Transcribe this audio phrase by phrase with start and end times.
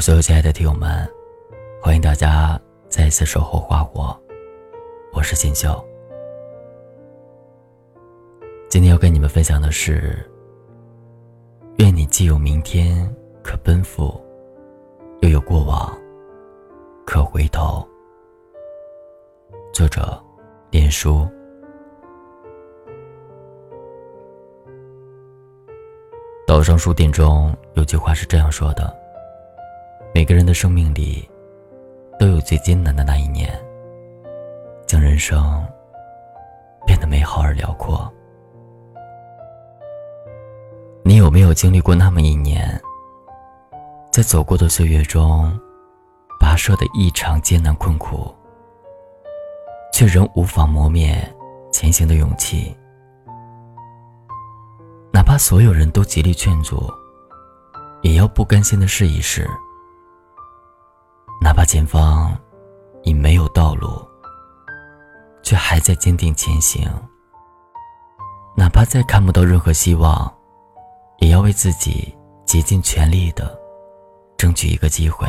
[0.00, 1.06] 所有亲爱的听友们，
[1.82, 2.58] 欢迎大家
[2.88, 4.18] 再一次守候花火，
[5.12, 5.84] 我是锦绣。
[8.70, 10.18] 今天要跟你们分享的是：
[11.76, 14.18] 愿你既有明天可奔赴，
[15.20, 15.94] 又有过往
[17.04, 17.86] 可回头。
[19.70, 20.18] 作者：
[20.70, 21.28] 连书。
[26.46, 28.98] 岛上书店中有句话是这样说的：
[30.20, 31.26] 每个人的生命里，
[32.18, 33.58] 都有最艰难的那一年，
[34.86, 35.66] 将人生
[36.84, 38.06] 变得美好而辽阔。
[41.02, 42.78] 你有没有经历过那么一年，
[44.12, 45.58] 在走过的岁月中，
[46.38, 48.30] 跋涉的异常艰难困苦，
[49.90, 51.16] 却仍无法磨灭
[51.72, 52.76] 前行的勇气？
[55.14, 56.92] 哪怕所有人都极力劝阻，
[58.02, 59.48] 也要不甘心的试一试。
[61.40, 62.36] 哪怕前方
[63.02, 63.88] 已没有道路，
[65.42, 66.88] 却还在坚定前行。
[68.56, 70.32] 哪怕再看不到任何希望，
[71.18, 73.58] 也要为自己竭尽全力的
[74.36, 75.26] 争取一个机会。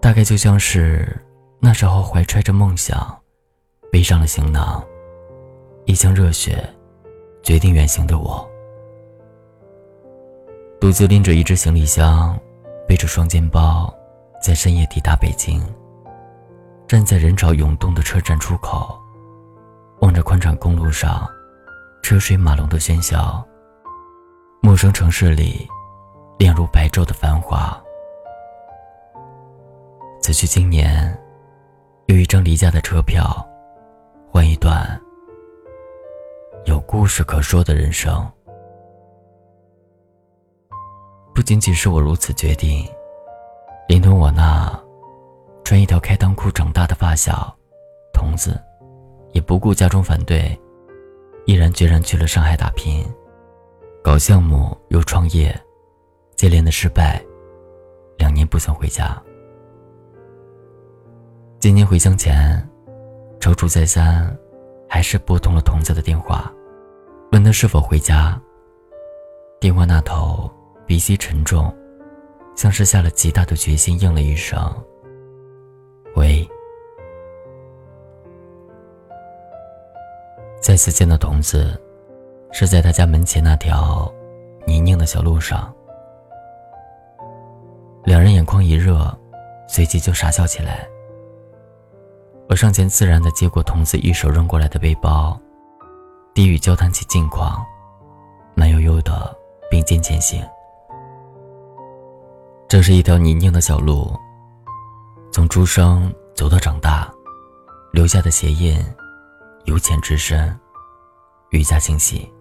[0.00, 1.16] 大概就像是
[1.58, 3.16] 那时候怀揣着梦想。
[3.92, 4.80] 背上了行囊，
[5.84, 6.64] 一腔热血，
[7.42, 8.48] 决定远行的我，
[10.80, 12.34] 独自拎着一只行李箱，
[12.88, 13.94] 背着双肩包，
[14.42, 15.62] 在深夜抵达北京。
[16.88, 18.98] 站在人潮涌动的车站出口，
[20.00, 21.28] 望着宽敞公路上
[22.02, 23.46] 车水马龙的喧嚣，
[24.62, 25.68] 陌生城市里
[26.38, 27.78] 亮如白昼的繁华。
[30.22, 31.14] 此去经年，
[32.06, 33.46] 有一张离家的车票。
[34.32, 34.98] 换一段
[36.64, 38.26] 有故事可说的人生。
[41.34, 42.86] 不仅仅是我如此决定，
[43.88, 44.70] 连同我那
[45.64, 47.54] 穿一条开裆裤长大的发小
[48.12, 48.60] 童子，
[49.32, 50.58] 也不顾家中反对，
[51.46, 53.04] 毅然决然去了上海打拼，
[54.02, 55.58] 搞项目又创业，
[56.36, 57.22] 接连的失败，
[58.18, 59.20] 两年不曾回家。
[61.58, 62.66] 今年回乡前。
[63.40, 64.36] 踌躇再三，
[64.86, 66.52] 还是拨通了童子的电话，
[67.32, 68.38] 问他是否回家。
[69.58, 70.50] 电话那头
[70.90, 71.72] 鼻息沉重，
[72.56, 74.58] 像是下了极大的决心，应了一声
[76.16, 76.44] ：“喂。”
[80.60, 81.80] 再次见到童子，
[82.50, 84.12] 是在他家门前那条
[84.66, 85.72] 泥泞的小路上。
[88.02, 89.16] 两人眼眶一热，
[89.68, 90.84] 随即就傻笑起来。
[92.48, 95.40] 我上前自然地接过童子一手扔过来的背包，
[96.34, 97.64] 低语交谈起近况，
[98.56, 99.32] 慢悠悠的
[99.70, 100.44] 并肩前行。
[102.70, 104.16] 这是一条泥泞的小路，
[105.32, 107.12] 从出生走到长大，
[107.92, 108.80] 留下的鞋印
[109.64, 110.56] 由浅至深，
[111.48, 112.32] 愈加清晰。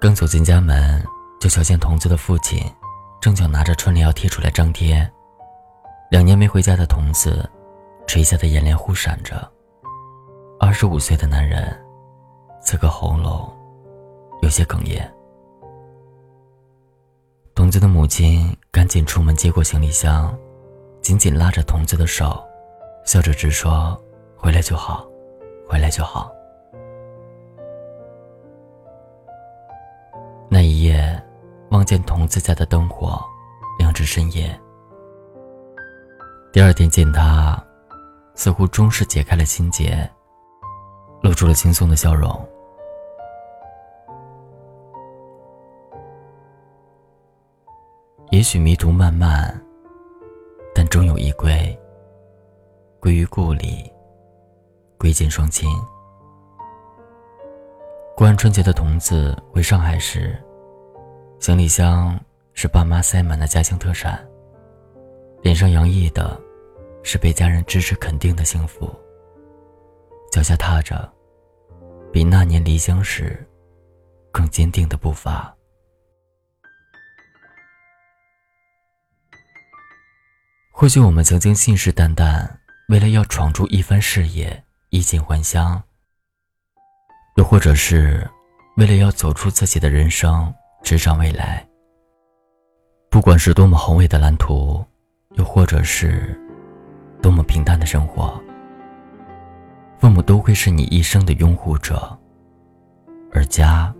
[0.00, 1.06] 刚走进家门，
[1.38, 2.58] 就瞧见童子的父亲
[3.20, 5.06] 正巧拿着春联要贴出来张贴。
[6.10, 7.46] 两年没回家的童子，
[8.06, 9.46] 垂下的眼帘忽闪着。
[10.58, 11.78] 二十五岁的男人，
[12.62, 13.54] 此刻喉咙
[14.40, 15.12] 有些哽咽。
[17.56, 20.36] 童子的母亲赶紧出门接过行李箱，
[21.00, 22.38] 紧紧拉着童子的手，
[23.06, 23.98] 笑着直说
[24.36, 25.06] ：“回来就好，
[25.66, 26.30] 回来就好。”
[30.50, 31.18] 那一夜，
[31.70, 33.18] 望见童子家的灯火
[33.78, 34.54] 亮至深夜。
[36.52, 37.58] 第二天见他，
[38.34, 40.06] 似乎终是解开了心结，
[41.22, 42.46] 露出了轻松的笑容。
[48.36, 49.58] 也许迷途漫漫，
[50.74, 51.48] 但终有一归。
[53.00, 53.90] 归于故里，
[54.98, 55.66] 归见双亲。
[58.14, 60.38] 过完春节的童子回上海时，
[61.40, 62.20] 行李箱
[62.52, 64.22] 是爸妈塞满的家乡特产，
[65.40, 66.38] 脸上洋溢的。
[67.02, 68.94] 是被家人支持肯定的幸福。
[70.30, 71.10] 脚下踏着，
[72.12, 73.48] 比那年离乡时
[74.30, 75.55] 更坚定的步伐。
[80.78, 82.46] 或许我们曾经信誓旦旦，
[82.88, 85.80] 为了要闯出一番事业，衣锦还乡；
[87.36, 88.30] 又或者是
[88.76, 90.52] 为了要走出自己的人生，
[90.82, 91.66] 执掌未来。
[93.08, 94.84] 不管是多么宏伟的蓝图，
[95.36, 96.38] 又或者是……
[97.22, 98.38] 多么平淡的生活，
[99.98, 102.14] 父母都会是你一生的拥护者。
[103.32, 103.92] 而家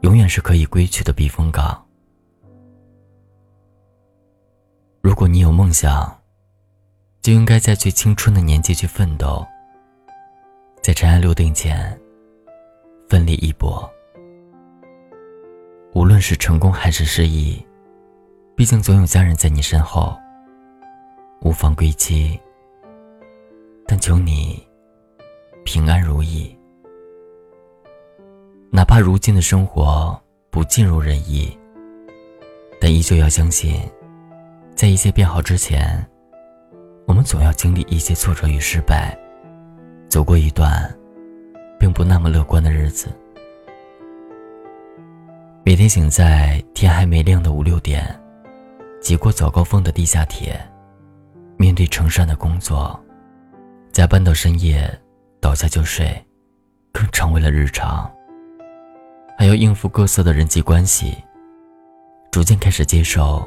[0.00, 1.87] 永远是可以归去的避风港。
[5.08, 6.14] 如果你有梦想，
[7.22, 9.42] 就应该在最青春的年纪去奋斗，
[10.82, 11.98] 在尘埃落定前
[13.08, 13.90] 奋力一搏。
[15.94, 17.66] 无论是成功还是失意，
[18.54, 20.14] 毕竟总有家人在你身后。
[21.40, 22.38] 无妨归期，
[23.86, 24.62] 但求你
[25.64, 26.54] 平安如意。
[28.70, 30.20] 哪怕如今的生活
[30.50, 31.58] 不尽如人意，
[32.78, 33.80] 但依旧要相信，
[34.78, 36.06] 在一切变好之前，
[37.04, 39.18] 我们总要经历一些挫折与失败，
[40.08, 40.88] 走过一段
[41.80, 43.08] 并不那么乐观的日子。
[45.64, 48.04] 每天醒在天还没亮的五六点，
[49.02, 50.56] 挤过早高峰的地下铁，
[51.56, 52.96] 面对成山的工作，
[53.90, 54.88] 加班到深夜，
[55.40, 56.24] 倒下就睡，
[56.92, 58.08] 更成为了日常。
[59.36, 61.16] 还要应付各色的人际关系，
[62.30, 63.44] 逐渐开始接受，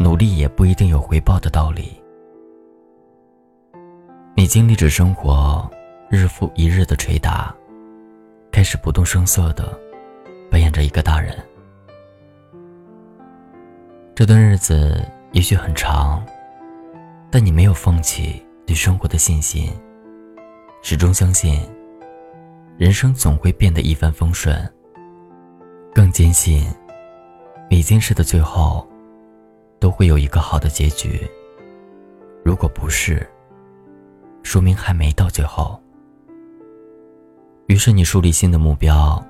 [0.00, 1.92] 努力也不一定有回报的道理。
[4.34, 5.70] 你经历着生活
[6.08, 7.54] 日复一日的捶打，
[8.50, 9.78] 开始不动声色的。
[10.50, 11.38] 扮演着一个大人，
[14.16, 15.00] 这段日子
[15.30, 16.26] 也许很长，
[17.30, 19.70] 但你没有放弃对生活的信心，
[20.82, 21.60] 始终相信
[22.76, 24.58] 人生总会变得一帆风顺。
[25.94, 26.66] 更坚信
[27.70, 28.84] 每件事的最后
[29.80, 31.28] 都会有一个好的结局。
[32.44, 33.26] 如果不是，
[34.44, 35.80] 说明还没到最后。
[37.66, 39.20] 于是你树立新的目标。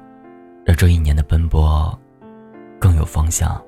[0.62, 1.98] 让这一年的奔波
[2.78, 3.60] 更有方向。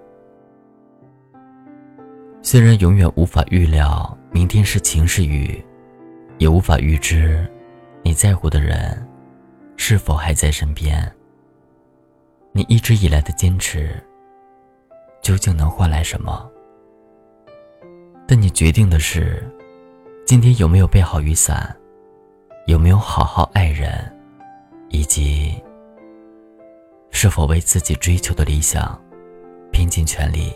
[2.43, 5.61] 虽然永远无法预料明天是晴是雨，
[6.38, 7.50] 也无法预知
[8.02, 9.05] 你在乎的人
[9.76, 11.11] 是否还在身边。
[12.52, 14.00] 你一直以来的坚持
[15.23, 16.49] 究竟能换来什么？
[18.26, 19.42] 但你决定的是，
[20.26, 21.74] 今天有没有备好雨伞，
[22.66, 23.92] 有没有好好爱人，
[24.88, 25.54] 以及。
[27.14, 28.98] 是否为自己追求的理想
[29.70, 30.50] 拼尽全力？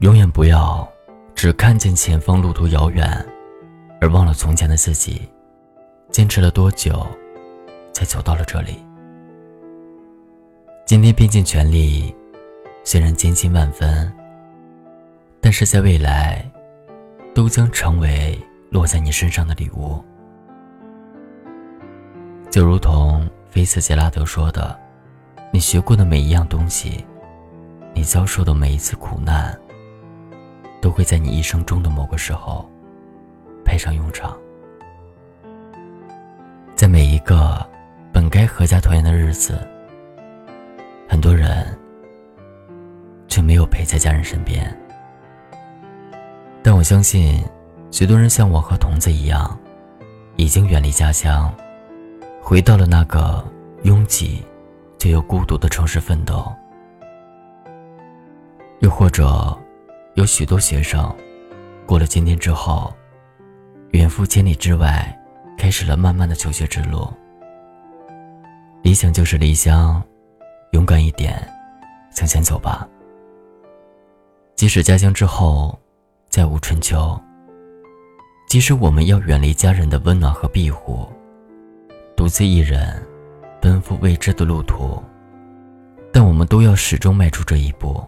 [0.00, 0.86] 永远不要
[1.34, 3.26] 只看见前方路途遥远，
[4.00, 5.26] 而忘了从前的自己
[6.10, 7.04] 坚持了多久
[7.92, 8.84] 才走到了这里。
[10.84, 12.14] 今天拼尽全力，
[12.84, 14.12] 虽然艰辛万分，
[15.48, 16.46] 但是在未来
[17.34, 20.04] 都将成为落在你身上的礼物，
[22.50, 23.26] 就如同。
[23.48, 24.78] 菲茨杰拉德说的
[25.50, 27.02] ：“你学过的每一样东西，
[27.94, 29.58] 你遭受的每一次苦难，
[30.82, 32.70] 都会在你一生中的某个时候
[33.64, 34.36] 派上用场。
[36.76, 37.66] 在每一个
[38.12, 39.66] 本该阖家团圆的日子，
[41.08, 41.66] 很多人
[43.28, 44.77] 却没有陪在家人身边。
[46.62, 47.42] 但我相信，
[47.90, 49.58] 许多人像我和童子一样，
[50.36, 51.52] 已经远离家乡。”
[52.40, 53.44] 回到了那个
[53.82, 54.42] 拥挤
[54.98, 56.50] 却又孤独的城市奋斗，
[58.80, 59.54] 又或者
[60.14, 61.14] 有许多学生
[61.84, 62.90] 过了今天之后，
[63.90, 65.14] 远赴千里之外，
[65.58, 67.06] 开始了漫漫的求学之路。
[68.82, 70.02] 理想就是离乡，
[70.72, 71.46] 勇敢一点，
[72.10, 72.88] 向前走吧。
[74.56, 75.78] 即使家乡之后
[76.38, 77.20] 再无春秋，
[78.46, 81.08] 即使我们要远离家人的温暖和庇护。
[82.16, 83.04] 独自一人
[83.60, 85.02] 奔赴未知的路途，
[86.12, 88.06] 但我们都要始终迈出这一步。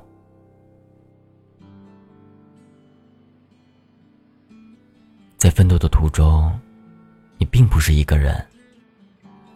[5.36, 6.56] 在奋斗的途中，
[7.36, 8.40] 你并不是一个人，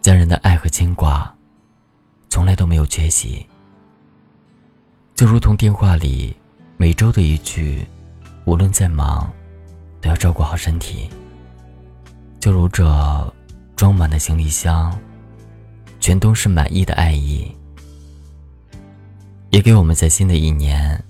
[0.00, 1.32] 家人的爱和牵挂
[2.28, 3.46] 从来都没有缺席。
[5.14, 6.36] 就如同电话里
[6.76, 7.86] 每周的一句
[8.44, 9.30] ：“无论再忙，
[10.00, 11.08] 都要照顾好身体。”
[12.40, 12.84] 就如这。
[13.76, 14.96] 装满的行李箱，
[15.98, 17.50] 全都是满意的爱意，
[19.50, 21.02] 也给我们在新的一年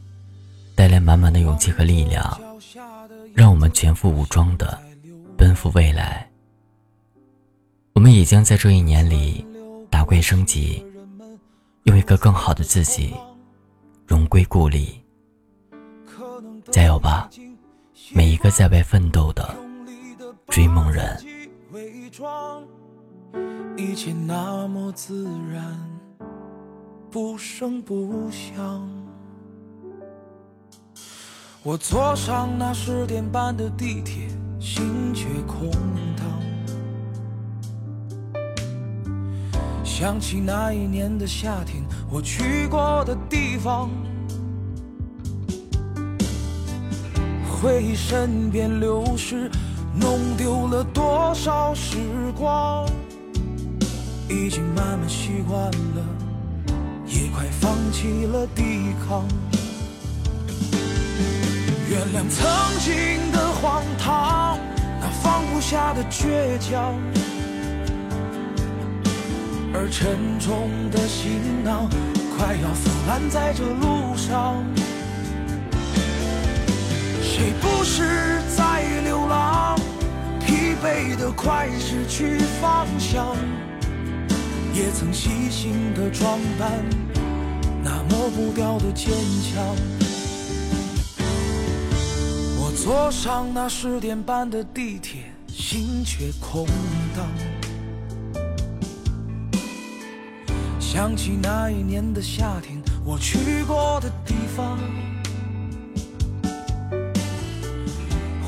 [0.75, 2.41] 带来满满的勇气和力量，
[3.35, 4.81] 让我们全副武装的
[5.37, 6.27] 奔赴未来。
[7.93, 9.47] 我们也将在这一年里
[9.91, 10.83] 打怪升级，
[11.83, 13.13] 用一个更好的自己
[14.07, 15.04] 荣归故里。
[16.75, 17.31] 加油吧，
[18.13, 19.55] 每一个在外奋斗的
[20.49, 21.17] 追梦人。
[23.77, 25.79] 一切那么自然，
[27.13, 28.91] 不声不响。
[31.63, 34.27] 我坐上那十点半的地铁，
[34.59, 35.71] 心却空
[36.17, 36.27] 荡。
[39.85, 43.89] 想起那一年的夏天，我去过的地方，
[47.65, 49.51] 回忆身边流逝，
[49.99, 51.97] 弄丢了多少时
[52.37, 52.87] 光，
[54.29, 56.05] 已经慢慢习惯了，
[57.07, 59.27] 也快放弃了抵抗。
[61.89, 62.47] 原谅曾
[62.81, 64.59] 经的荒唐，
[65.01, 66.95] 那放不下的倔强。
[69.73, 71.89] 而沉重的行囊
[72.37, 74.63] 快要腐烂在这路上，
[77.37, 79.77] 谁不是在流浪？
[80.39, 83.35] 疲惫的快失去方向，
[84.73, 86.71] 也曾细心的装扮
[87.83, 89.13] 那抹不掉的坚
[89.43, 89.67] 强。
[92.57, 96.65] 我坐上那十点半的地铁，心却空
[97.17, 97.27] 荡。
[100.79, 104.79] 想起那一年的夏天，我去过的地方，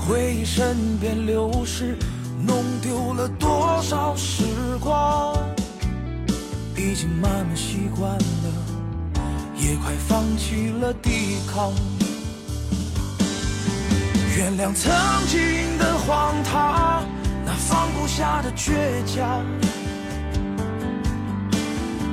[0.09, 1.99] 回忆身边流逝，
[2.47, 4.45] 弄丢了多少时
[4.79, 5.37] 光，
[6.77, 8.23] 已经慢慢习惯了，
[9.57, 11.73] 也快放弃了抵抗。
[14.37, 14.95] 原谅曾
[15.27, 17.05] 经的荒唐，
[17.45, 18.73] 那放不下的倔
[19.07, 19.45] 强。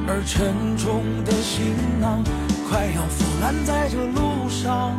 [0.08, 2.24] 而沉重的行囊
[2.68, 4.98] 快要腐烂在这路上，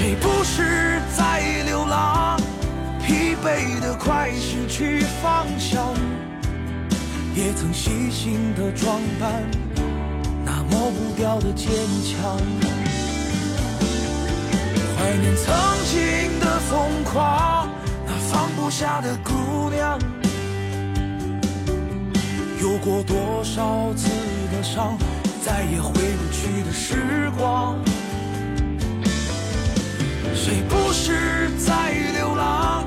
[0.00, 2.40] 谁不是在流浪？
[3.06, 5.92] 疲惫的快失去方向，
[7.34, 9.44] 也曾细心的装扮
[10.42, 11.68] 那抹不掉的坚
[12.02, 12.38] 强，
[14.96, 15.54] 怀念曾
[15.84, 17.68] 经的疯狂，
[18.06, 19.98] 那放不下的姑娘。
[22.58, 24.08] 有过多少次
[24.50, 24.96] 的伤，
[25.44, 27.76] 再也回不去的时光。
[30.34, 32.84] 谁不是在流浪？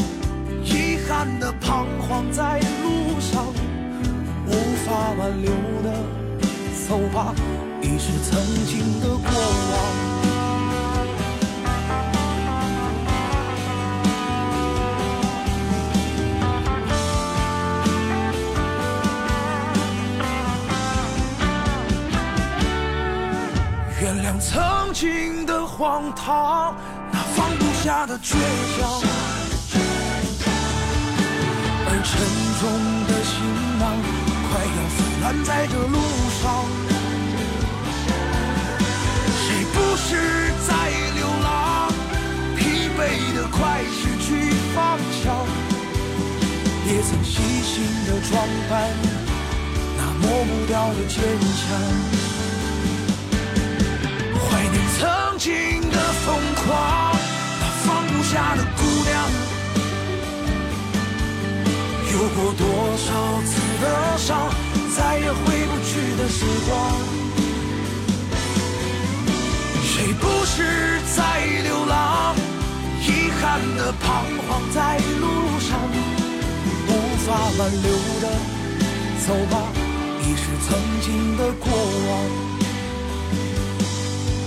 [0.63, 3.45] 遗憾的彷徨在路上，
[4.47, 4.51] 无
[4.85, 5.51] 法挽留
[5.83, 5.93] 的，
[6.88, 7.33] 走吧，
[7.81, 9.19] 已是曾经的过
[9.71, 9.73] 往。
[24.01, 26.75] 原谅曾经的荒唐，
[27.84, 28.40] 下的倔强，
[31.86, 32.12] 而沉
[32.62, 32.63] 重
[33.10, 33.36] 的行
[33.78, 33.84] 囊
[34.48, 36.00] 快要腐烂在这路
[36.40, 36.42] 上。
[39.36, 40.08] 谁不是
[40.66, 40.72] 在
[41.13, 41.92] 流浪？
[42.56, 44.32] 疲惫的快失去
[44.74, 45.44] 方向，
[46.88, 47.36] 也曾细
[47.68, 48.32] 心的装
[48.70, 48.72] 扮
[49.98, 51.20] 那抹不掉的坚
[51.60, 51.62] 强。
[54.40, 55.52] 怀念曾经
[55.92, 56.72] 的疯狂，
[58.34, 59.13] 下的姑娘，
[62.12, 62.66] 有过多
[62.98, 63.08] 少
[63.44, 64.50] 次的伤，
[64.98, 65.38] 再也回
[65.68, 66.72] 不去的时光。
[69.84, 72.36] 谁不是在流浪？
[73.06, 75.78] 遗憾的彷徨在路上，
[76.88, 76.90] 无
[77.28, 77.28] 法
[77.60, 77.88] 挽留
[78.20, 78.25] 的，
[79.28, 79.56] 走吧，
[80.22, 81.70] 已是曾经的过
[82.08, 82.12] 往。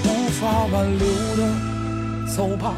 [0.02, 1.40] 无法挽留的，
[2.34, 2.74] 走吧，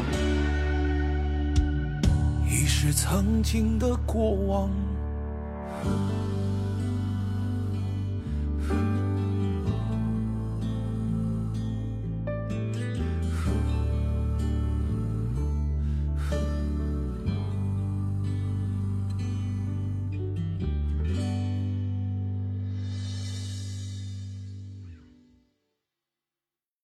[2.81, 4.71] 是曾经的过往。